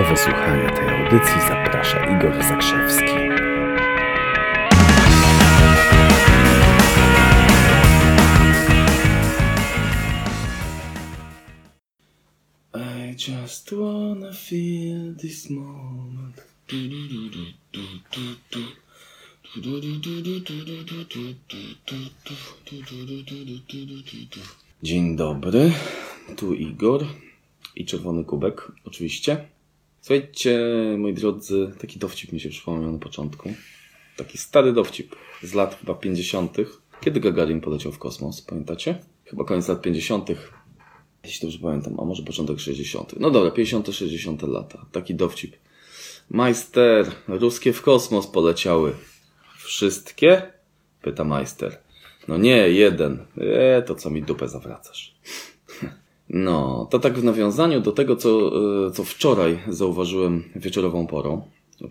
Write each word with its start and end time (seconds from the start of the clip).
Do 0.00 0.06
wysłuchania 0.06 0.70
tej 0.70 0.88
audycji 0.88 1.40
zaprasza 1.48 2.16
Igor 2.16 2.44
Zakrzewski. 2.44 3.04
I 12.74 13.14
just 13.32 13.74
wanna 13.74 14.32
feel 14.32 15.14
this 15.16 15.50
moment. 15.50 16.44
Dzień 24.82 25.16
dobry, 25.16 25.72
tu 26.36 26.54
Igor 26.54 27.06
i 27.76 27.84
czerwony 27.84 28.24
kubek, 28.24 28.72
oczywiście. 28.84 29.48
Słuchajcie, 30.00 30.60
moi 30.98 31.14
drodzy, 31.14 31.72
taki 31.80 31.98
dowcip 31.98 32.32
mi 32.32 32.40
się 32.40 32.48
przypomniał 32.48 32.92
na 32.92 32.98
początku. 32.98 33.52
Taki 34.16 34.38
stary 34.38 34.72
dowcip 34.72 35.16
z 35.42 35.54
lat 35.54 35.78
chyba 35.80 35.94
50., 35.94 36.56
kiedy 37.00 37.20
Gagarin 37.20 37.60
poleciał 37.60 37.92
w 37.92 37.98
kosmos, 37.98 38.42
pamiętacie? 38.42 38.98
Chyba 39.24 39.44
koniec 39.44 39.68
lat 39.68 39.82
50., 39.82 40.28
jeśli 41.24 41.48
dobrze 41.48 41.58
pamiętam, 41.58 42.00
a 42.00 42.04
może 42.04 42.22
początek 42.22 42.60
60. 42.60 43.20
No 43.20 43.30
dobra, 43.30 43.50
50., 43.50 43.88
60. 43.94 44.42
lata. 44.42 44.86
Taki 44.92 45.14
dowcip. 45.14 45.56
Majster, 46.30 47.06
ruskie 47.28 47.72
w 47.72 47.82
kosmos 47.82 48.26
poleciały. 48.26 48.92
Wszystkie? 49.58 50.52
Pyta 51.02 51.24
majster. 51.24 51.78
No 52.28 52.38
nie, 52.38 52.56
jeden. 52.56 53.26
E, 53.38 53.82
to 53.82 53.94
co 53.94 54.10
mi 54.10 54.22
dupę 54.22 54.48
zawracasz. 54.48 55.14
No, 56.32 56.88
to 56.90 56.98
tak 56.98 57.18
w 57.18 57.24
nawiązaniu 57.24 57.80
do 57.80 57.92
tego, 57.92 58.16
co, 58.16 58.52
e, 58.86 58.90
co 58.90 59.04
wczoraj 59.04 59.58
zauważyłem 59.68 60.44
wieczorową 60.56 61.06
porą, 61.06 61.42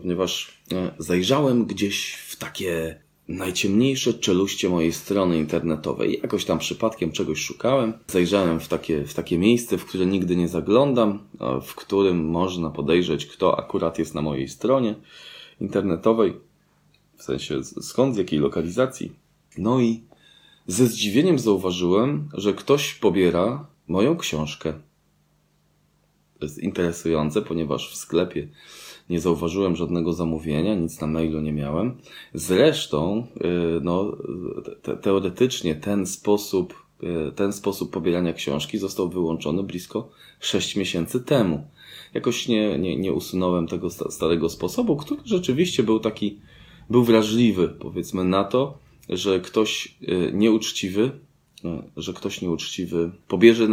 ponieważ 0.02 0.62
e, 0.72 0.92
zajrzałem 1.00 1.66
gdzieś 1.66 2.14
w 2.14 2.36
takie 2.36 3.00
najciemniejsze 3.28 4.14
czeluście 4.14 4.70
mojej 4.70 4.94
strony 4.94 5.38
internetowej. 5.38 6.20
Jakoś 6.24 6.46
tam 6.46 6.60
przypadkiem 6.60 7.12
czegoś 7.12 7.40
szukałem. 7.40 7.94
Zajrzałem 8.08 8.60
w 8.60 8.68
takie, 8.68 9.04
w 9.04 9.14
takie 9.14 9.38
miejsce, 9.38 9.78
w 9.78 9.86
które 9.86 10.06
nigdy 10.06 10.36
nie 10.36 10.48
zaglądam, 10.48 11.20
w 11.62 11.76
którym 11.76 12.26
można 12.26 12.70
podejrzeć, 12.70 13.26
kto 13.26 13.60
akurat 13.60 14.00
jest 14.00 14.16
na 14.16 14.22
mojej 14.22 14.48
stronie 14.48 14.96
internetowej. 15.62 16.34
W 17.18 17.24
sensie 17.24 17.64
skąd, 17.64 18.16
z 18.16 18.18
jakiej 18.18 18.40
lokalizacji. 18.40 19.12
No 19.58 19.82
i 19.82 20.02
ze 20.68 20.88
zdziwieniem 20.88 21.40
zauważyłem, 21.40 22.30
że 22.34 22.54
ktoś 22.54 22.94
pobiera 22.94 23.66
moją 23.90 24.18
książkę. 24.18 24.74
To 26.40 26.46
jest 26.46 26.60
interesujące, 26.60 27.42
ponieważ 27.42 27.92
w 27.92 27.96
sklepie 27.96 28.48
nie 29.10 29.20
zauważyłem 29.20 29.76
żadnego 29.76 30.14
zamówienia, 30.14 30.76
nic 30.76 31.02
na 31.02 31.08
mailu 31.08 31.42
nie 31.42 31.54
miałem. 31.54 31.98
Zresztą, 32.34 33.28
no, 33.82 34.18
te, 34.82 34.98
teoretycznie 34.98 35.76
ten 35.76 36.06
sposób, 36.06 36.86
ten 37.36 37.54
sposób 37.54 37.92
pobierania 37.92 38.34
książki 38.34 38.78
został 38.78 39.10
wyłączony 39.10 39.64
blisko 39.64 40.10
6 40.40 40.76
miesięcy 40.76 41.20
temu. 41.20 41.68
Jakoś 42.14 42.48
nie, 42.48 42.80
nie, 42.80 42.98
nie 42.98 43.14
usunąłem 43.14 43.68
tego 43.68 43.90
starego 43.90 44.50
sposobu, 44.50 44.98
który 44.98 45.22
rzeczywiście 45.26 45.84
był 45.84 46.00
taki, 46.00 46.40
był 46.90 47.04
wrażliwy, 47.04 47.68
powiedzmy, 47.68 48.24
na 48.24 48.44
to, 48.44 48.78
że 49.10 49.40
ktoś 49.40 49.98
nieuczciwy 50.34 51.12
że 51.98 52.14
ktoś 52.14 52.42
nieuczciwy 52.42 53.12
pobierze, 53.28 53.68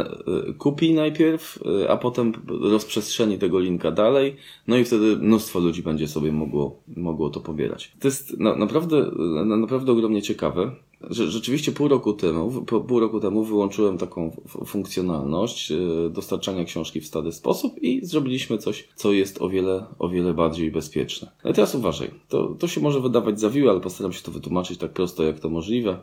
kupi 0.58 0.94
najpierw, 0.94 1.58
a 1.88 1.96
potem 1.96 2.32
rozprzestrzeni 2.48 3.38
tego 3.38 3.60
linka 3.60 3.90
dalej, 3.90 4.36
no 4.66 4.76
i 4.76 4.84
wtedy 4.84 5.16
mnóstwo 5.16 5.60
ludzi 5.60 5.82
będzie 5.82 6.08
sobie 6.08 6.32
mogło, 6.32 6.82
mogło 6.96 7.30
to 7.30 7.40
pobierać. 7.40 7.92
To 8.00 8.08
jest 8.08 8.38
na, 8.38 8.56
naprawdę, 8.56 9.10
na, 9.44 9.56
naprawdę 9.56 9.92
ogromnie 9.92 10.22
ciekawe, 10.22 10.72
że 11.00 11.30
rzeczywiście 11.30 11.72
pół 11.72 11.88
roku 11.88 12.12
temu, 12.12 12.64
pół 12.88 13.00
roku 13.00 13.20
temu 13.20 13.44
wyłączyłem 13.44 13.98
taką 13.98 14.36
funkcjonalność 14.66 15.72
dostarczania 16.10 16.64
książki 16.64 17.00
w 17.00 17.06
stary 17.06 17.32
sposób 17.32 17.82
i 17.82 18.06
zrobiliśmy 18.06 18.58
coś, 18.58 18.88
co 18.94 19.12
jest 19.12 19.42
o 19.42 19.48
wiele, 19.48 19.86
o 19.98 20.08
wiele 20.08 20.34
bardziej 20.34 20.70
bezpieczne. 20.70 21.30
I 21.44 21.52
teraz 21.52 21.74
uważaj, 21.74 22.10
to, 22.28 22.56
to 22.58 22.68
się 22.68 22.80
może 22.80 23.00
wydawać 23.00 23.40
zawiłe, 23.40 23.70
ale 23.70 23.80
postaram 23.80 24.12
się 24.12 24.22
to 24.22 24.32
wytłumaczyć 24.32 24.78
tak 24.78 24.92
prosto, 24.92 25.22
jak 25.22 25.40
to 25.40 25.48
możliwe 25.50 25.98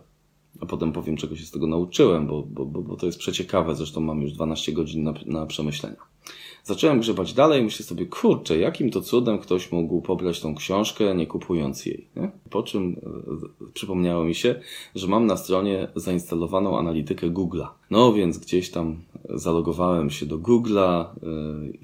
a 0.59 0.65
potem 0.65 0.91
powiem, 0.91 1.17
czego 1.17 1.35
się 1.35 1.45
z 1.45 1.51
tego 1.51 1.67
nauczyłem, 1.67 2.27
bo, 2.27 2.43
bo, 2.43 2.65
bo 2.65 2.95
to 2.95 3.05
jest 3.05 3.17
przeciekawe, 3.17 3.75
zresztą 3.75 4.01
mam 4.01 4.21
już 4.21 4.31
12 4.31 4.73
godzin 4.73 5.03
na, 5.03 5.13
na 5.25 5.45
przemyślenia. 5.45 6.13
Zacząłem 6.63 6.99
grzebać 6.99 7.33
dalej 7.33 7.63
myślę 7.63 7.85
sobie, 7.85 8.05
kurczę, 8.05 8.57
jakim 8.57 8.91
to 8.91 9.01
cudem 9.01 9.39
ktoś 9.39 9.71
mógł 9.71 10.01
pobrać 10.01 10.41
tą 10.41 10.55
książkę, 10.55 11.15
nie 11.15 11.27
kupując 11.27 11.85
jej. 11.85 12.07
Nie? 12.15 12.31
Po 12.49 12.63
czym 12.63 12.95
e, 13.65 13.69
przypomniało 13.73 14.23
mi 14.23 14.35
się, 14.35 14.55
że 14.95 15.07
mam 15.07 15.25
na 15.25 15.37
stronie 15.37 15.87
zainstalowaną 15.95 16.79
analitykę 16.79 17.27
Google'a. 17.27 17.67
No 17.91 18.13
więc 18.13 18.37
gdzieś 18.37 18.71
tam 18.71 19.01
zalogowałem 19.29 20.09
się 20.09 20.25
do 20.25 20.37
Google'a, 20.37 21.05
e, 21.05 21.07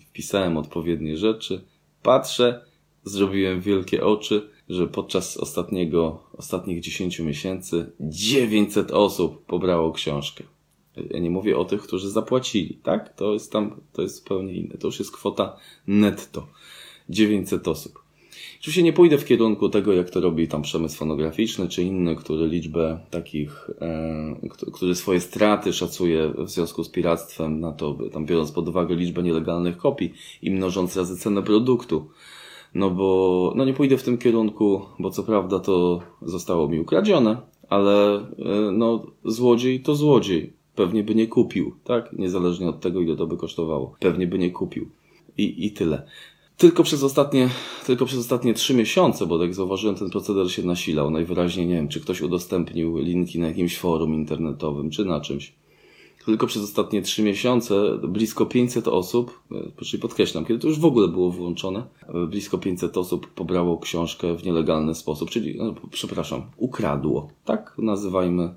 wpisałem 0.09 0.57
odpowiednie 0.57 1.17
rzeczy, 1.17 1.61
patrzę, 2.03 2.65
zrobiłem 3.03 3.61
wielkie 3.61 4.05
oczy, 4.05 4.49
że 4.69 4.87
podczas 4.87 5.37
ostatniego, 5.37 6.23
ostatnich 6.33 6.81
10 6.81 7.19
miesięcy 7.19 7.91
900 7.99 8.91
osób 8.91 9.45
pobrało 9.45 9.91
książkę. 9.91 10.43
Ja 11.09 11.19
nie 11.19 11.29
mówię 11.29 11.57
o 11.57 11.65
tych, 11.65 11.81
którzy 11.81 12.09
zapłacili, 12.09 12.79
tak? 12.83 13.15
To 13.15 13.33
jest 13.33 13.51
tam, 13.51 13.81
to 13.93 14.01
jest 14.01 14.15
zupełnie 14.15 14.53
inne. 14.53 14.77
To 14.77 14.87
już 14.87 14.99
jest 14.99 15.11
kwota 15.11 15.57
netto. 15.87 16.47
900 17.09 17.67
osób. 17.67 18.03
Oczywiście 18.59 18.83
nie 18.83 18.93
pójdę 18.93 19.17
w 19.17 19.25
kierunku 19.25 19.69
tego, 19.69 19.93
jak 19.93 20.09
to 20.09 20.21
robi 20.21 20.47
tam 20.47 20.61
przemysł 20.61 20.97
fonograficzny, 20.97 21.67
czy 21.67 21.83
inny, 21.83 22.15
który 22.15 22.47
liczbę 22.47 22.99
takich, 23.09 23.69
e, 23.81 24.35
który 24.73 24.95
swoje 24.95 25.19
straty 25.19 25.73
szacuje 25.73 26.33
w 26.37 26.49
związku 26.49 26.83
z 26.83 26.89
piractwem 26.89 27.59
na 27.59 27.71
to, 27.71 27.97
tam 28.11 28.25
biorąc 28.25 28.51
pod 28.51 28.69
uwagę 28.69 28.95
liczbę 28.95 29.23
nielegalnych 29.23 29.77
kopii 29.77 30.13
i 30.41 30.51
mnożąc 30.51 30.97
razy 30.97 31.17
cenę 31.17 31.43
produktu. 31.43 32.09
No 32.73 32.89
bo, 32.89 33.53
no 33.55 33.65
nie 33.65 33.73
pójdę 33.73 33.97
w 33.97 34.03
tym 34.03 34.17
kierunku, 34.17 34.81
bo 34.99 35.11
co 35.11 35.23
prawda 35.23 35.59
to 35.59 35.99
zostało 36.21 36.67
mi 36.67 36.79
ukradzione, 36.79 37.37
ale 37.69 38.17
e, 38.17 38.21
no 38.71 39.05
złodziej 39.25 39.79
to 39.79 39.95
złodziej. 39.95 40.53
Pewnie 40.75 41.03
by 41.03 41.15
nie 41.15 41.27
kupił, 41.27 41.75
tak? 41.83 42.13
Niezależnie 42.13 42.69
od 42.69 42.79
tego, 42.79 43.01
ile 43.01 43.15
to 43.15 43.27
by 43.27 43.37
kosztowało. 43.37 43.95
Pewnie 43.99 44.27
by 44.27 44.39
nie 44.39 44.51
kupił. 44.51 44.89
I, 45.37 45.65
i 45.65 45.71
tyle. 45.71 46.03
Tylko 46.57 46.83
przez 46.83 47.03
ostatnie, 47.03 47.49
tylko 47.85 48.05
przez 48.05 48.19
ostatnie 48.19 48.53
trzy 48.53 48.73
miesiące, 48.73 49.25
bo 49.25 49.43
jak 49.43 49.53
zauważyłem, 49.53 49.95
ten 49.95 50.09
proceder 50.09 50.51
się 50.51 50.63
nasilał. 50.63 51.11
Najwyraźniej 51.11 51.67
nie 51.67 51.75
wiem, 51.75 51.87
czy 51.87 52.01
ktoś 52.01 52.21
udostępnił 52.21 52.97
linki 52.97 53.39
na 53.39 53.47
jakimś 53.47 53.77
forum 53.77 54.13
internetowym, 54.13 54.89
czy 54.89 55.05
na 55.05 55.21
czymś 55.21 55.53
tylko 56.29 56.47
przez 56.47 56.63
ostatnie 56.63 57.01
trzy 57.01 57.23
miesiące 57.23 57.97
blisko 58.07 58.45
500 58.45 58.87
osób, 58.87 59.39
e, 59.51 59.83
czyli 59.85 60.01
podkreślam, 60.01 60.45
kiedy 60.45 60.59
to 60.59 60.67
już 60.67 60.79
w 60.79 60.85
ogóle 60.85 61.07
było 61.07 61.31
włączone, 61.31 61.83
e, 62.07 62.27
blisko 62.27 62.57
500 62.57 62.97
osób 62.97 63.27
pobrało 63.27 63.77
książkę 63.77 64.35
w 64.37 64.43
nielegalny 64.43 64.95
sposób, 64.95 65.29
czyli, 65.29 65.57
no, 65.57 65.75
przepraszam, 65.91 66.41
ukradło. 66.57 67.29
Tak 67.45 67.75
nazywajmy, 67.77 68.53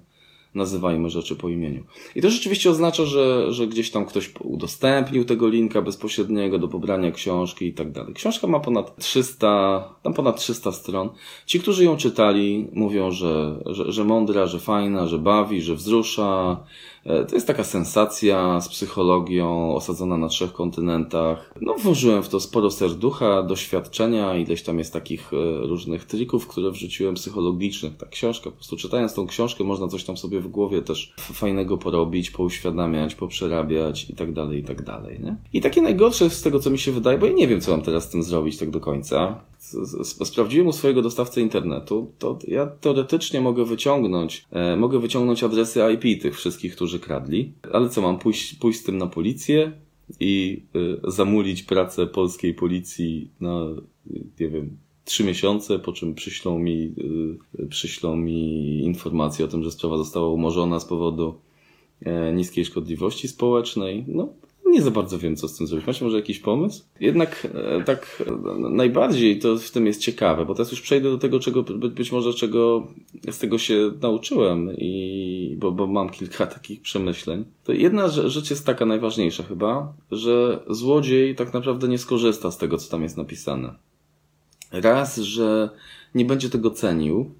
nazywajmy 0.55 1.11
rzeczy 1.11 1.37
po 1.37 1.49
imieniu. 1.49 1.85
I 2.17 2.23
to 2.23 2.31
rzeczywiście 2.31 2.71
oznacza, 2.71 3.05
że, 3.05 3.53
że 3.53 3.67
gdzieś 3.67 3.91
tam 3.91 4.07
ktoś 4.07 4.33
udostępnił 4.41 5.25
tego 5.25 5.49
linka 5.49 5.83
bezpośredniego 5.83 6.59
do 6.59 6.69
pobrania 6.69 7.11
książki 7.11 7.67
i 7.67 7.73
tak 7.73 7.93
dalej. 7.93 8.15
Książka 8.15 8.47
ma 8.47 8.61
ponad 8.61 8.97
300, 8.97 9.95
tam 10.03 10.15
ponad 10.15 10.41
300 10.41 10.73
stron. 10.73 11.11
Ci, 11.47 11.61
którzy 11.61 11.85
ją 11.85 11.97
czytali, 11.97 12.69
mówią, 12.73 13.11
że, 13.11 13.63
że, 13.67 13.93
że 13.93 14.05
mądra, 14.05 14.47
że 14.47 14.59
fajna, 14.59 15.07
że 15.07 15.19
bawi, 15.19 15.63
że 15.63 15.75
wzrusza, 15.75 16.65
to 17.05 17.35
jest 17.35 17.47
taka 17.47 17.65
sensacja 17.65 18.61
z 18.61 18.69
psychologią 18.69 19.75
osadzona 19.75 20.17
na 20.17 20.29
trzech 20.29 20.53
kontynentach. 20.53 21.53
No, 21.61 21.75
włożyłem 21.75 22.23
w 22.23 22.29
to 22.29 22.41
sporo 22.41 22.71
serducha, 22.71 23.43
doświadczenia, 23.43 24.37
ileś 24.37 24.63
tam 24.63 24.79
jest 24.79 24.93
takich 24.93 25.33
e, 25.33 25.67
różnych 25.67 26.05
trików, 26.05 26.47
które 26.47 26.71
wrzuciłem 26.71 27.15
psychologicznych. 27.15 27.97
Ta 27.97 28.07
książka, 28.07 28.51
po 28.51 28.57
prostu 28.57 28.77
czytając 28.77 29.15
tą 29.15 29.27
książkę, 29.27 29.65
można 29.65 29.89
coś 29.89 30.05
tam 30.05 30.17
sobie 30.17 30.41
w 30.41 30.49
głowie 30.49 30.83
też 30.83 31.15
fajnego 31.19 31.79
porobić, 31.79 32.31
pouświadamiać, 32.31 33.15
poprzerabiać 33.15 34.11
i 34.11 34.15
tak 34.15 34.33
dalej, 34.33 34.59
i 34.61 34.65
tak 34.65 34.83
dalej, 34.83 35.21
nie? 35.23 35.37
I 35.53 35.61
takie 35.61 35.83
najgorsze 35.83 36.31
z 36.31 36.43
tego, 36.43 36.59
co 36.59 36.71
mi 36.71 36.79
się 36.79 36.93
wydaje, 36.93 37.19
bo 37.19 37.27
ja 37.27 37.33
nie 37.33 37.49
wiem, 37.49 37.61
co 37.61 37.71
mam 37.71 37.83
teraz 37.83 38.05
z 38.05 38.09
tym 38.09 38.23
zrobić 38.23 38.59
tak 38.59 38.71
do 38.71 38.81
końca. 38.81 39.41
Sprawdziłem 40.25 40.67
u 40.67 40.73
swojego 40.73 41.03
dostawcy 41.03 41.41
internetu, 41.41 42.13
to 42.19 42.39
ja 42.49 42.67
teoretycznie 42.67 43.41
mogę 43.41 43.65
wyciągnąć, 43.65 44.45
e, 44.51 44.77
mogę 44.77 44.99
wyciągnąć 44.99 45.45
adresy 45.45 45.81
IP 45.95 46.23
tych 46.23 46.37
wszystkich, 46.37 46.77
którzy 46.77 46.92
którzy 46.93 47.05
kradli. 47.05 47.53
Ale 47.73 47.89
co, 47.89 48.01
mam 48.01 48.19
pójść, 48.19 48.55
pójść 48.55 48.81
z 48.81 48.83
tym 48.83 48.99
na 48.99 49.07
policję 49.07 49.73
i 50.21 50.63
y, 51.07 51.11
zamulić 51.11 51.63
pracę 51.63 52.07
polskiej 52.07 52.55
policji 52.55 53.31
na, 53.41 53.67
nie 54.41 54.49
wiem, 54.49 54.77
trzy 55.05 55.25
miesiące, 55.25 55.79
po 55.79 55.93
czym 55.93 56.15
przyślą 56.15 56.59
mi, 56.59 56.95
y, 57.59 57.67
przyślą 57.67 58.17
mi 58.17 58.79
informację 58.85 59.45
o 59.45 59.49
tym, 59.49 59.63
że 59.63 59.71
sprawa 59.71 59.97
została 59.97 60.29
umorzona 60.29 60.81
z 60.81 60.85
powodu 60.85 61.35
e, 62.01 62.33
niskiej 62.33 62.65
szkodliwości 62.65 63.29
społecznej. 63.29 64.05
No, 64.09 64.29
nie 64.73 64.83
za 64.83 64.91
bardzo 64.91 65.19
wiem, 65.19 65.37
co 65.37 65.49
z 65.49 65.57
tym 65.57 65.67
zrobić. 65.67 65.87
Macie 65.87 66.05
może 66.05 66.17
jakiś 66.17 66.39
pomysł? 66.39 66.85
Jednak 67.01 67.49
e, 67.55 67.85
tak 67.85 68.23
e, 68.27 68.59
najbardziej 68.71 69.39
to 69.39 69.57
w 69.57 69.71
tym 69.71 69.87
jest 69.87 70.01
ciekawe, 70.01 70.47
bo 70.47 70.55
teraz 70.55 70.71
już 70.71 70.81
przejdę 70.81 71.11
do 71.11 71.19
tego, 71.19 71.41
czego 71.41 71.63
być 71.63 72.13
może 72.13 72.35
czego 72.35 72.87
z 73.31 73.39
tego 73.39 73.59
się 73.59 73.93
nauczyłem 74.01 74.71
i 74.79 75.57
bo, 75.59 75.73
bo 75.73 75.87
mam 75.87 76.11
kilka 76.11 76.47
takich 76.47 76.83
przemyśleń. 76.83 77.45
To 77.65 77.73
jedna 77.73 78.09
rzecz 78.09 78.51
jest 78.51 78.67
taka 78.67 78.87
najważniejsza 78.87 79.43
chyba, 79.43 79.93
że 80.11 80.63
złodziej 80.71 81.35
tak 81.35 81.55
naprawdę 81.55 81.89
nie 81.89 81.99
skorzysta 81.99 82.51
z 82.51 82.59
tego, 82.59 82.79
co 82.79 82.91
tam 82.91 83.03
jest 83.03 83.17
napisane. 83.17 83.75
Raz, 84.73 85.17
że 85.17 85.71
nie 86.15 86.25
będzie 86.25 86.51
tego 86.51 86.71
cenił, 86.71 87.31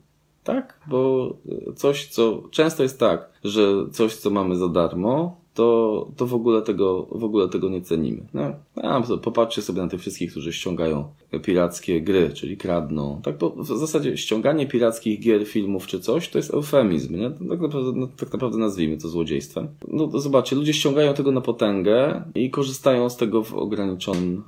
tak? 0.45 0.81
Bo 0.87 1.33
coś, 1.77 2.07
co 2.07 2.43
często 2.51 2.83
jest 2.83 3.01
tak, 3.01 3.31
że 3.45 3.63
coś, 3.93 4.17
co 4.17 4.31
mamy 4.31 4.57
za 4.57 4.69
darmo, 4.69 5.42
to, 5.55 6.09
to 6.17 6.27
w, 6.27 6.35
ogóle 6.35 6.63
tego, 6.63 7.07
w 7.11 7.25
ogóle 7.25 7.49
tego 7.49 7.69
nie 7.69 7.81
cenimy. 7.81 8.27
No, 8.35 9.19
popatrzcie 9.23 9.63
sobie 9.63 9.83
na 9.83 9.89
tych 9.89 10.01
wszystkich, 10.01 10.31
którzy 10.31 10.53
ściągają 10.53 11.05
pirackie 11.43 12.01
gry, 12.01 12.31
czyli 12.35 12.57
kradną. 12.57 13.21
Tak, 13.25 13.39
bo 13.39 13.51
w 13.51 13.67
zasadzie 13.67 14.17
ściąganie 14.17 14.67
pirackich 14.67 15.21
gier, 15.21 15.47
filmów 15.47 15.87
czy 15.87 16.01
coś, 16.01 16.29
to 16.29 16.39
jest 16.39 16.55
eufemizm, 16.55 17.17
nie? 17.17 17.31
Tak 17.31 17.61
naprawdę, 17.61 17.93
no, 17.95 18.09
tak 18.17 18.33
naprawdę 18.33 18.59
nazwijmy 18.59 18.97
to 18.97 19.09
złodziejstwem. 19.09 19.69
No 19.89 20.09
to 20.09 20.21
zobaczcie, 20.21 20.57
ludzie 20.57 20.73
ściągają 20.73 21.15
tego 21.15 21.33
na 21.33 21.41
potęgę 21.41 22.23
i 22.35 22.51
korzystają 22.51 23.11
z 23.11 23.17
tego 23.17 23.43
w 23.43 23.55
ograniczonym, 23.55 24.43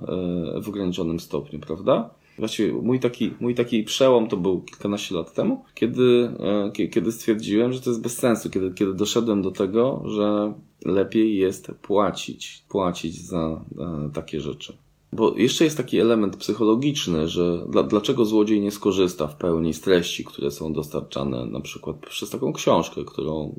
e, 0.56 0.60
w 0.60 0.68
ograniczonym 0.68 1.20
stopniu, 1.20 1.58
prawda? 1.58 2.10
Właściwie 2.38 2.72
mój 2.72 3.00
taki, 3.00 3.30
mój 3.40 3.54
taki 3.54 3.84
przełom 3.84 4.28
to 4.28 4.36
był 4.36 4.60
kilkanaście 4.60 5.14
lat 5.14 5.34
temu, 5.34 5.64
kiedy, 5.74 6.30
e, 6.76 6.88
kiedy 6.88 7.12
stwierdziłem, 7.12 7.72
że 7.72 7.80
to 7.80 7.90
jest 7.90 8.02
bez 8.02 8.18
sensu, 8.18 8.50
kiedy, 8.50 8.74
kiedy 8.74 8.94
doszedłem 8.94 9.42
do 9.42 9.50
tego, 9.50 10.02
że 10.06 10.54
lepiej 10.84 11.36
jest 11.36 11.72
płacić, 11.82 12.64
płacić 12.68 13.26
za 13.26 13.64
e, 13.78 14.10
takie 14.14 14.40
rzeczy. 14.40 14.76
Bo 15.12 15.34
jeszcze 15.36 15.64
jest 15.64 15.76
taki 15.76 15.98
element 15.98 16.36
psychologiczny, 16.36 17.28
że 17.28 17.66
dla, 17.68 17.82
dlaczego 17.82 18.24
złodziej 18.24 18.60
nie 18.60 18.70
skorzysta 18.70 19.26
w 19.26 19.36
pełni 19.36 19.74
z 19.74 19.80
treści, 19.80 20.24
które 20.24 20.50
są 20.50 20.72
dostarczane 20.72 21.46
na 21.46 21.60
przykład 21.60 21.96
przez 21.96 22.30
taką 22.30 22.52
książkę, 22.52 23.04
którą, 23.06 23.54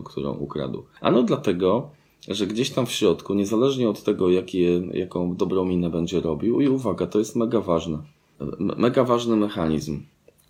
e, 0.00 0.02
którą 0.04 0.32
ukradł. 0.34 0.84
Ano 1.00 1.22
dlatego, 1.22 1.90
że 2.28 2.46
gdzieś 2.46 2.70
tam 2.70 2.86
w 2.86 2.92
środku, 2.92 3.34
niezależnie 3.34 3.88
od 3.88 4.02
tego, 4.02 4.30
jakie, 4.30 4.82
jaką 4.92 5.36
dobrą 5.36 5.64
minę 5.64 5.90
będzie 5.90 6.20
robił, 6.20 6.60
i 6.60 6.68
uwaga, 6.68 7.06
to 7.06 7.18
jest 7.18 7.36
mega 7.36 7.60
ważne, 7.60 7.98
mega 8.58 9.04
ważny 9.04 9.36
mechanizm. 9.36 10.02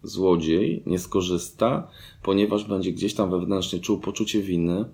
Złodziej 0.03 0.83
nie 0.87 0.99
skorzysta, 0.99 1.89
ponieważ 2.23 2.65
będzie 2.65 2.93
gdzieś 2.93 3.15
tam 3.15 3.31
wewnętrznie 3.31 3.81
czuł 3.81 3.99
poczucie 3.99 4.43
winy, 4.43 4.85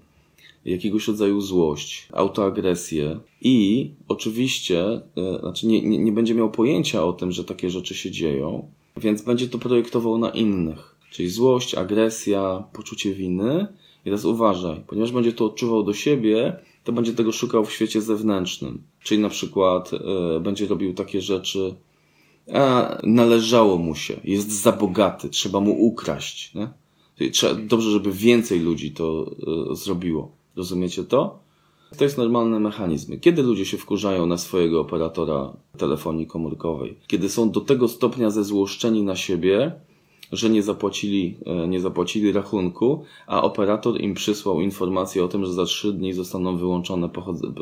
jakiegoś 0.64 1.08
rodzaju 1.08 1.40
złość, 1.40 2.08
autoagresję 2.12 3.20
i 3.40 3.90
oczywiście, 4.08 4.84
e, 5.16 5.38
znaczy 5.40 5.66
nie, 5.66 5.82
nie, 5.82 5.98
nie 5.98 6.12
będzie 6.12 6.34
miał 6.34 6.50
pojęcia 6.50 7.04
o 7.04 7.12
tym, 7.12 7.32
że 7.32 7.44
takie 7.44 7.70
rzeczy 7.70 7.94
się 7.94 8.10
dzieją, 8.10 8.68
więc 8.96 9.22
będzie 9.22 9.48
to 9.48 9.58
projektował 9.58 10.18
na 10.18 10.30
innych. 10.30 10.94
Czyli 11.10 11.30
złość, 11.30 11.74
agresja, 11.74 12.64
poczucie 12.72 13.14
winy. 13.14 13.66
I 14.04 14.04
teraz 14.04 14.24
uważaj, 14.24 14.84
ponieważ 14.86 15.12
będzie 15.12 15.32
to 15.32 15.44
odczuwał 15.44 15.82
do 15.82 15.94
siebie, 15.94 16.56
to 16.84 16.92
będzie 16.92 17.12
tego 17.12 17.32
szukał 17.32 17.64
w 17.64 17.72
świecie 17.72 18.02
zewnętrznym. 18.02 18.82
Czyli 19.02 19.20
na 19.20 19.28
przykład 19.28 19.90
y, 19.92 20.40
będzie 20.40 20.66
robił 20.66 20.94
takie 20.94 21.20
rzeczy, 21.20 21.74
a 22.54 22.96
należało 23.02 23.78
mu 23.78 23.94
się, 23.94 24.20
jest 24.24 24.62
za 24.62 24.72
bogaty, 24.72 25.28
trzeba 25.28 25.60
mu 25.60 25.86
ukraść. 25.86 26.54
Nie? 26.54 26.68
Trzeba, 27.30 27.54
dobrze, 27.54 27.90
żeby 27.90 28.12
więcej 28.12 28.60
ludzi 28.60 28.92
to 28.92 29.30
y, 29.72 29.76
zrobiło. 29.76 30.32
Rozumiecie 30.56 31.04
to? 31.04 31.44
To 31.98 32.04
jest 32.04 32.18
normalny 32.18 32.60
mechanizm. 32.60 33.20
Kiedy 33.20 33.42
ludzie 33.42 33.66
się 33.66 33.78
wkurzają 33.78 34.26
na 34.26 34.38
swojego 34.38 34.80
operatora 34.80 35.52
telefonii 35.78 36.26
komórkowej? 36.26 36.98
Kiedy 37.06 37.28
są 37.28 37.50
do 37.50 37.60
tego 37.60 37.88
stopnia 37.88 38.30
zezłoszczeni 38.30 39.02
na 39.02 39.16
siebie, 39.16 39.72
że 40.36 40.50
nie 40.50 40.62
zapłacili, 40.62 41.36
e, 41.46 41.68
nie 41.68 41.80
zapłacili 41.80 42.32
rachunku, 42.32 43.04
a 43.26 43.42
operator 43.42 44.00
im 44.00 44.14
przysłał 44.14 44.60
informację 44.60 45.24
o 45.24 45.28
tym, 45.28 45.46
że 45.46 45.52
za 45.52 45.64
trzy 45.64 45.92
dni 45.92 46.12
zostaną 46.12 46.56
wyłączone 46.56 47.08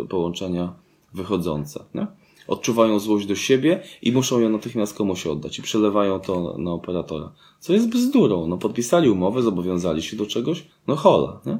połączenia 0.08 0.72
wychodzące. 1.14 1.84
Nie? 1.94 2.06
Odczuwają 2.48 2.98
złość 2.98 3.26
do 3.26 3.34
siebie 3.34 3.82
i 4.02 4.12
muszą 4.12 4.40
ją 4.40 4.48
natychmiast 4.48 4.94
komuś 4.94 5.26
oddać 5.26 5.58
i 5.58 5.62
przelewają 5.62 6.20
to 6.20 6.54
na 6.58 6.72
operatora. 6.72 7.32
Co 7.60 7.72
jest 7.72 7.88
bzdurą. 7.88 8.46
No, 8.46 8.58
podpisali 8.58 9.10
umowę, 9.10 9.42
zobowiązali 9.42 10.02
się 10.02 10.16
do 10.16 10.26
czegoś. 10.26 10.64
No 10.86 10.96
hola. 10.96 11.40
Nie? 11.46 11.58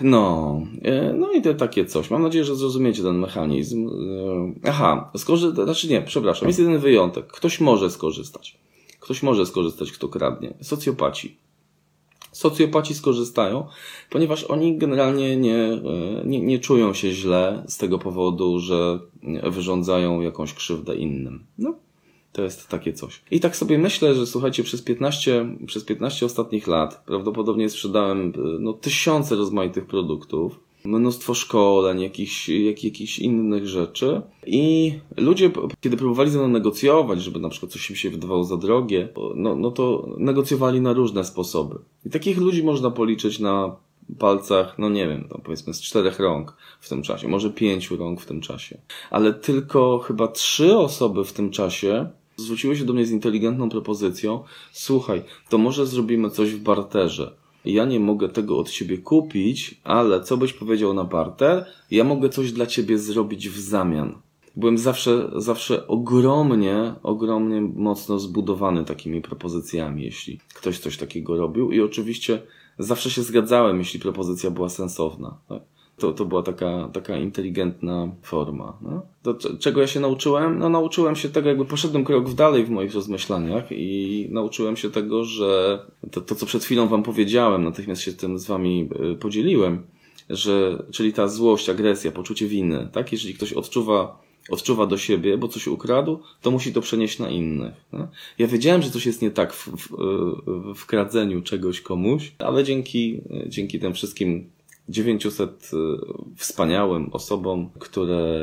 No, 0.00 0.60
e, 0.82 1.12
no 1.12 1.32
i 1.32 1.42
to 1.42 1.54
takie 1.54 1.84
coś. 1.84 2.10
Mam 2.10 2.22
nadzieję, 2.22 2.44
że 2.44 2.56
zrozumiecie 2.56 3.02
ten 3.02 3.18
mechanizm. 3.18 3.88
E, 3.88 4.68
aha, 4.68 5.10
skorzystać, 5.16 5.64
znaczy 5.64 5.88
nie, 5.88 6.02
przepraszam, 6.02 6.48
jest 6.48 6.58
jeden 6.58 6.78
wyjątek. 6.78 7.26
Ktoś 7.26 7.60
może 7.60 7.90
skorzystać. 7.90 8.58
Ktoś 9.06 9.22
może 9.22 9.46
skorzystać, 9.46 9.92
kto 9.92 10.08
kradnie. 10.08 10.54
Socjopaci. 10.60 11.36
Socjopaci 12.32 12.94
skorzystają, 12.94 13.66
ponieważ 14.10 14.44
oni 14.44 14.78
generalnie 14.78 15.36
nie, 15.36 15.56
e, 15.56 15.80
nie, 16.24 16.40
nie 16.40 16.58
czują 16.58 16.94
się 16.94 17.12
źle 17.12 17.64
z 17.68 17.76
tego 17.78 17.98
powodu, 17.98 18.58
że 18.58 18.98
wyrządzają 19.42 20.20
jakąś 20.20 20.54
krzywdę 20.54 20.96
innym. 20.96 21.46
No, 21.58 21.74
to 22.32 22.42
jest 22.42 22.68
takie 22.68 22.92
coś. 22.92 23.22
I 23.30 23.40
tak 23.40 23.56
sobie 23.56 23.78
myślę, 23.78 24.14
że 24.14 24.26
słuchajcie, 24.26 24.64
przez 24.64 24.82
15, 24.82 25.56
przez 25.66 25.84
15 25.84 26.26
ostatnich 26.26 26.66
lat 26.66 27.02
prawdopodobnie 27.06 27.68
sprzedałem 27.68 28.32
no, 28.60 28.72
tysiące 28.72 29.36
rozmaitych 29.36 29.86
produktów, 29.86 30.60
mnóstwo 30.86 31.34
szkoleń, 31.34 32.00
jakichś, 32.00 32.48
jak, 32.48 32.84
innych 33.18 33.68
rzeczy. 33.68 34.22
I 34.46 34.92
ludzie, 35.16 35.50
kiedy 35.80 35.96
próbowali 35.96 36.30
ze 36.30 36.38
mną 36.38 36.48
negocjować, 36.48 37.22
żeby 37.22 37.40
na 37.40 37.48
przykład 37.48 37.72
coś 37.72 37.90
im 37.90 37.96
się 37.96 38.10
wydawało 38.10 38.44
za 38.44 38.56
drogie, 38.56 39.08
no, 39.34 39.56
no 39.56 39.70
to 39.70 40.08
negocjowali 40.18 40.80
na 40.80 40.92
różne 40.92 41.24
sposoby. 41.24 41.78
I 42.06 42.10
takich 42.10 42.38
ludzi 42.38 42.62
można 42.62 42.90
policzyć 42.90 43.38
na 43.38 43.76
palcach, 44.18 44.78
no 44.78 44.88
nie 44.88 45.08
wiem, 45.08 45.28
no 45.30 45.40
powiedzmy 45.44 45.74
z 45.74 45.82
czterech 45.82 46.18
rąk 46.18 46.56
w 46.80 46.88
tym 46.88 47.02
czasie, 47.02 47.28
może 47.28 47.50
pięciu 47.50 47.96
rąk 47.96 48.20
w 48.20 48.26
tym 48.26 48.40
czasie. 48.40 48.78
Ale 49.10 49.34
tylko 49.34 49.98
chyba 49.98 50.28
trzy 50.28 50.76
osoby 50.76 51.24
w 51.24 51.32
tym 51.32 51.50
czasie 51.50 52.10
zwróciły 52.36 52.76
się 52.76 52.84
do 52.84 52.92
mnie 52.92 53.06
z 53.06 53.10
inteligentną 53.10 53.68
propozycją: 53.68 54.44
Słuchaj, 54.72 55.22
to 55.48 55.58
może 55.58 55.86
zrobimy 55.86 56.30
coś 56.30 56.50
w 56.50 56.62
barterze. 56.62 57.36
Ja 57.66 57.84
nie 57.84 58.00
mogę 58.00 58.28
tego 58.28 58.58
od 58.58 58.70
ciebie 58.70 58.98
kupić, 58.98 59.80
ale 59.84 60.20
co 60.20 60.36
byś 60.36 60.52
powiedział 60.52 60.94
na 60.94 61.04
barter? 61.04 61.66
Ja 61.90 62.04
mogę 62.04 62.28
coś 62.28 62.52
dla 62.52 62.66
ciebie 62.66 62.98
zrobić 62.98 63.48
w 63.48 63.58
zamian. 63.58 64.14
Byłem 64.56 64.78
zawsze, 64.78 65.30
zawsze 65.36 65.86
ogromnie, 65.86 66.94
ogromnie 67.02 67.60
mocno 67.60 68.18
zbudowany 68.18 68.84
takimi 68.84 69.22
propozycjami, 69.22 70.02
jeśli 70.02 70.40
ktoś 70.54 70.78
coś 70.78 70.96
takiego 70.96 71.36
robił. 71.36 71.72
I 71.72 71.80
oczywiście 71.80 72.42
zawsze 72.78 73.10
się 73.10 73.22
zgadzałem, 73.22 73.78
jeśli 73.78 74.00
propozycja 74.00 74.50
była 74.50 74.68
sensowna. 74.68 75.38
Tak? 75.48 75.62
To, 75.98 76.12
to 76.12 76.24
była 76.24 76.42
taka, 76.42 76.88
taka 76.92 77.18
inteligentna 77.18 78.08
forma. 78.22 78.78
No? 78.82 79.02
To, 79.22 79.34
czego 79.58 79.80
ja 79.80 79.86
się 79.86 80.00
nauczyłem? 80.00 80.58
No 80.58 80.68
nauczyłem 80.68 81.16
się 81.16 81.28
tego, 81.28 81.48
jakby 81.48 81.64
poszedłem 81.64 82.04
krok 82.04 82.34
dalej 82.34 82.64
w 82.64 82.70
moich 82.70 82.94
rozmyślaniach 82.94 83.64
i 83.70 84.28
nauczyłem 84.30 84.76
się 84.76 84.90
tego, 84.90 85.24
że 85.24 85.78
to, 86.10 86.20
to 86.20 86.34
co 86.34 86.46
przed 86.46 86.64
chwilą 86.64 86.88
wam 86.88 87.02
powiedziałem, 87.02 87.64
natychmiast 87.64 88.02
się 88.02 88.12
tym 88.12 88.38
z 88.38 88.46
wami 88.46 88.88
y, 89.12 89.16
podzieliłem, 89.16 89.82
że, 90.30 90.84
czyli 90.92 91.12
ta 91.12 91.28
złość, 91.28 91.68
agresja, 91.68 92.12
poczucie 92.12 92.46
winy, 92.46 92.88
tak? 92.92 93.12
Jeżeli 93.12 93.34
ktoś 93.34 93.52
odczuwa 93.52 94.26
odczuwa 94.50 94.86
do 94.86 94.98
siebie, 94.98 95.38
bo 95.38 95.48
coś 95.48 95.66
ukradł, 95.66 96.20
to 96.42 96.50
musi 96.50 96.72
to 96.72 96.80
przenieść 96.80 97.18
na 97.18 97.30
innych. 97.30 97.74
No? 97.92 98.08
Ja 98.38 98.46
wiedziałem, 98.46 98.82
że 98.82 98.90
coś 98.90 99.06
jest 99.06 99.22
nie 99.22 99.30
tak 99.30 99.52
w, 99.52 99.68
w, 99.68 99.88
w 100.74 100.86
kradzeniu 100.86 101.42
czegoś 101.42 101.80
komuś, 101.80 102.32
ale 102.38 102.64
dzięki, 102.64 103.20
dzięki 103.46 103.80
tym 103.80 103.94
wszystkim 103.94 104.50
900 104.88 105.70
y, 105.72 105.76
wspaniałym 106.36 107.10
osobom, 107.12 107.70
które, 107.78 108.38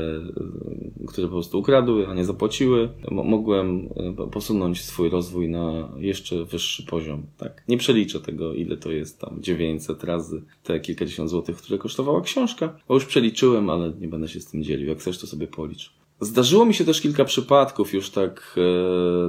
y, 1.03 1.07
które 1.07 1.27
po 1.27 1.33
prostu 1.33 1.59
ukradły, 1.59 2.07
a 2.07 2.13
nie 2.13 2.25
zapłaciły, 2.25 2.89
mogłem 3.11 3.89
y, 4.27 4.31
posunąć 4.31 4.81
swój 4.81 5.09
rozwój 5.09 5.49
na 5.49 5.89
jeszcze 5.97 6.45
wyższy 6.45 6.83
poziom. 6.85 7.23
Tak? 7.37 7.63
Nie 7.67 7.77
przeliczę 7.77 8.19
tego, 8.19 8.53
ile 8.53 8.77
to 8.77 8.91
jest 8.91 9.19
tam 9.19 9.37
900 9.41 10.03
razy 10.03 10.43
te 10.63 10.79
kilkadziesiąt 10.79 11.29
złotych, 11.29 11.57
które 11.57 11.77
kosztowała 11.77 12.21
książka, 12.21 12.79
bo 12.87 12.93
już 12.93 13.05
przeliczyłem, 13.05 13.69
ale 13.69 13.93
nie 13.99 14.07
będę 14.07 14.27
się 14.27 14.39
z 14.39 14.45
tym 14.45 14.63
dzielił. 14.63 14.87
Jak 14.87 14.99
chcesz, 14.99 15.19
to 15.19 15.27
sobie 15.27 15.47
policz. 15.47 15.93
Zdarzyło 16.19 16.65
mi 16.65 16.73
się 16.73 16.85
też 16.85 17.01
kilka 17.01 17.25
przypadków, 17.25 17.93
już 17.93 18.09
tak, 18.09 18.59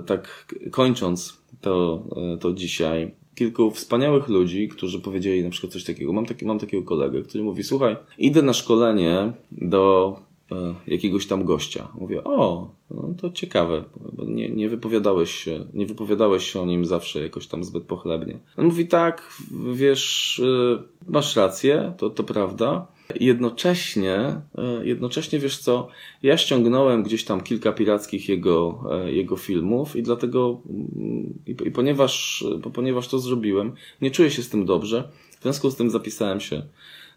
tak 0.07 0.55
kończąc 0.71 1.43
to, 1.61 2.03
to 2.41 2.53
dzisiaj, 2.53 3.15
kilku 3.35 3.71
wspaniałych 3.71 4.29
ludzi, 4.29 4.69
którzy 4.69 5.01
powiedzieli 5.01 5.45
na 5.45 5.51
przykład 5.51 5.73
coś 5.73 5.85
takiego. 5.85 6.13
Mam, 6.13 6.27
taki, 6.27 6.45
mam 6.45 6.59
takiego 6.59 6.83
kolegę, 6.83 7.23
który 7.23 7.45
mówi, 7.45 7.63
słuchaj, 7.63 7.97
idę 8.19 8.43
na 8.43 8.53
szkolenie 8.53 9.33
do 9.53 10.17
e, 10.53 10.75
jakiegoś 10.87 11.27
tam 11.27 11.45
gościa. 11.45 11.89
Mówię, 12.01 12.25
o, 12.25 12.71
no 12.91 13.15
to 13.21 13.31
ciekawe, 13.31 13.85
nie, 14.27 14.49
nie 14.49 14.69
wypowiadałeś 14.69 15.31
się, 15.35 15.67
nie 15.75 15.87
wypowiadałeś 15.87 16.51
się 16.53 16.61
o 16.61 16.67
nim 16.67 16.85
zawsze 16.85 17.23
jakoś 17.23 17.47
tam 17.47 17.65
zbyt 17.65 17.85
pochlebnie. 17.85 18.39
On 18.57 18.65
mówi, 18.65 18.87
tak, 18.87 19.35
wiesz, 19.73 20.39
e, 20.45 20.83
masz 21.09 21.37
rację, 21.37 21.93
to, 21.99 22.11
to 22.11 22.25
prawda, 22.25 22.87
Jednocześnie, 23.21 24.15
e, 24.15 24.41
jednocześnie 24.83 25.39
wiesz 25.39 25.59
co, 25.59 25.89
ja 26.23 26.37
ściągnąłem 26.37 27.03
gdzieś 27.03 27.25
tam 27.25 27.41
kilka 27.41 27.73
pirackich 27.73 28.29
jego, 28.29 28.85
e, 28.91 29.13
jego 29.13 29.37
filmów 29.37 29.97
i 29.97 30.03
dlatego, 30.03 30.61
mm, 30.71 31.39
i, 31.47 31.51
i 31.51 31.71
ponieważ, 31.71 32.45
ponieważ 32.75 33.09
to 33.09 33.19
zrobiłem, 33.19 33.73
nie 34.01 34.11
czuję 34.11 34.31
się 34.31 34.43
z 34.43 34.49
tym 34.49 34.67
dobrze, 34.67 35.09
w 35.39 35.43
związku 35.43 35.71
z 35.71 35.77
tym 35.77 35.91
zapisałem 35.91 36.41
się, 36.41 36.63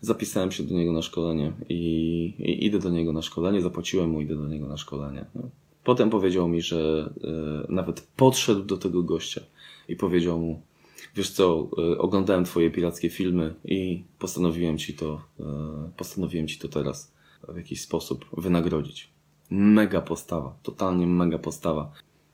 zapisałem 0.02 0.52
się 0.52 0.64
do 0.64 0.76
niego 0.76 0.94
na 0.94 1.02
szkolenie 1.02 1.52
i, 1.70 2.34
i 2.40 2.66
idę 2.66 2.80
do 2.80 2.90
niego 2.90 3.14
na 3.14 3.22
szkolenie, 3.22 3.62
zapłaciłem 3.62 4.10
mu, 4.10 4.22
idę 4.22 4.36
do 4.36 4.48
niego 4.48 4.68
na 4.68 4.78
szkolenie. 4.78 5.26
No. 5.36 5.42
Potem 5.84 6.10
powiedział 6.10 6.48
mi, 6.48 6.62
że 6.62 7.10
y, 7.70 7.72
nawet 7.74 8.08
podszedł 8.16 8.64
do 8.64 8.78
tego 8.78 9.04
gościa 9.04 9.42
i 9.90 9.96
powiedział 9.96 10.40
mu, 10.40 10.62
wiesz 11.16 11.32
co, 11.32 11.70
y, 11.94 11.98
oglądałem 11.98 12.46
twoje 12.46 12.72
pirackie 12.72 13.10
filmy 13.10 13.56
i 13.66 14.04
postanowiłem 14.20 14.78
ci 14.78 14.94
to, 14.94 15.22
y, 15.40 15.44
postanowiłem 15.98 16.48
ci 16.48 16.60
to 16.60 16.68
teraz 16.68 17.14
w 17.50 17.58
jakiś 17.58 17.82
sposób 17.82 18.26
wynagrodzić. 18.38 19.10
Mega 19.50 20.02
postawa, 20.02 20.58
totalnie 20.64 21.08
mega 21.08 21.38
postawa. 21.38 21.92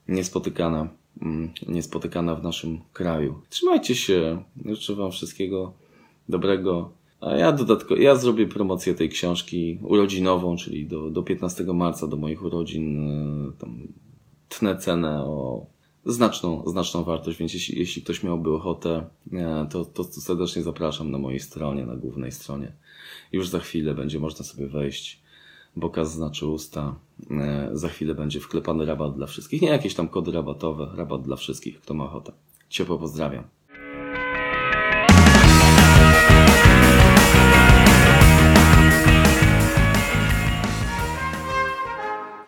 Niespotykana, 0.08 0.88
mm, 1.22 1.50
niespotykana 1.68 2.34
w 2.34 2.42
naszym 2.42 2.80
kraju. 2.92 3.40
Trzymajcie 3.48 3.94
się, 3.94 4.42
życzę 4.66 4.94
wam 4.94 5.12
wszystkiego 5.12 5.72
dobrego. 6.28 6.90
A 7.20 7.30
ja 7.30 7.52
dodatkowo, 7.52 8.00
ja 8.00 8.16
zrobię 8.16 8.46
promocję 8.46 8.94
tej 8.94 9.08
książki 9.08 9.78
urodzinową, 9.82 10.56
czyli 10.56 10.86
do, 10.86 11.10
do 11.10 11.22
15 11.22 11.64
marca, 11.64 12.06
do 12.06 12.16
moich 12.16 12.42
urodzin. 12.42 13.52
Tam 13.58 13.88
tnę 14.48 14.76
cenę 14.76 15.24
o 15.24 15.66
znaczną, 16.06 16.62
znaczną 16.66 17.04
wartość, 17.04 17.38
więc 17.38 17.54
jeśli, 17.54 17.78
jeśli 17.78 18.02
ktoś 18.02 18.22
miałby 18.22 18.52
ochotę, 18.54 19.06
to, 19.70 19.84
to 19.84 20.04
serdecznie 20.04 20.62
zapraszam 20.62 21.10
na 21.10 21.18
mojej 21.18 21.40
stronie, 21.40 21.86
na 21.86 21.96
głównej 21.96 22.32
stronie. 22.32 22.72
Już 23.32 23.48
za 23.48 23.60
chwilę 23.60 23.94
będzie 23.94 24.18
można 24.18 24.44
sobie 24.44 24.66
wejść. 24.66 25.24
Bokaz 25.76 26.12
znaczy 26.12 26.46
usta. 26.46 26.94
E, 27.30 27.70
za 27.72 27.88
chwilę 27.88 28.14
będzie 28.14 28.40
wklepany 28.40 28.84
rabat 28.84 29.16
dla 29.16 29.26
wszystkich. 29.26 29.62
Nie 29.62 29.68
jakieś 29.68 29.94
tam 29.94 30.08
kody 30.08 30.32
rabatowe, 30.32 30.92
rabat 30.96 31.22
dla 31.22 31.36
wszystkich, 31.36 31.80
kto 31.80 31.94
ma 31.94 32.04
ochotę. 32.04 32.32
Ciepło 32.68 32.98
pozdrawiam. 32.98 33.44